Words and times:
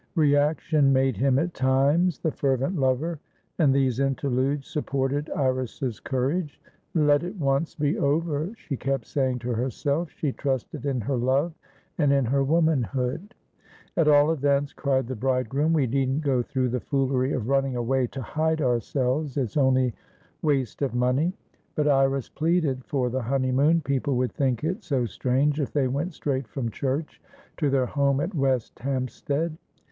Reaction 0.15 0.91
made 0.91 1.15
him 1.17 1.37
at 1.37 1.53
times 1.53 2.17
the 2.17 2.31
fervent 2.31 2.75
lover, 2.75 3.19
and 3.59 3.71
these 3.71 3.99
interludes 3.99 4.67
supported 4.67 5.29
Iris's 5.29 5.99
courage. 5.99 6.59
"Let 6.95 7.21
it 7.21 7.35
once 7.35 7.75
be 7.75 7.99
over!" 7.99 8.49
she 8.57 8.77
kept 8.77 9.05
saying 9.05 9.37
to 9.45 9.51
herself. 9.53 10.09
She 10.09 10.31
trusted 10.31 10.87
in 10.87 11.01
her 11.01 11.17
love 11.17 11.53
and 11.99 12.11
in 12.11 12.25
her 12.25 12.43
womanhood. 12.43 13.35
"At 13.95 14.07
all 14.07 14.31
events," 14.31 14.73
cried 14.73 15.05
the 15.05 15.15
bridegroom, 15.15 15.71
"we 15.71 15.85
needn't 15.85 16.21
go 16.21 16.41
through 16.41 16.69
the 16.69 16.79
foolery 16.79 17.33
of 17.33 17.47
running 17.47 17.75
away 17.75 18.07
to 18.07 18.23
hide 18.23 18.59
ourselves. 18.63 19.37
It's 19.37 19.55
only 19.55 19.93
waste 20.41 20.81
of 20.81 20.95
money." 20.95 21.31
But 21.75 21.87
Iris 21.87 22.27
pleaded 22.27 22.83
for 22.85 23.11
the 23.11 23.21
honeymoon. 23.21 23.81
People 23.81 24.15
would 24.17 24.31
think 24.31 24.63
it 24.63 24.83
so 24.83 25.05
strange 25.05 25.61
if 25.61 25.71
they 25.71 25.87
went 25.87 26.15
straight 26.15 26.47
from 26.47 26.71
church 26.71 27.21
to 27.57 27.69
their 27.69 27.85
home 27.85 28.19
at 28.19 28.33
West 28.33 28.79
Hampstead. 28.79 29.55